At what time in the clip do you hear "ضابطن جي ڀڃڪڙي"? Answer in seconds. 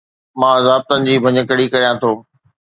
0.67-1.65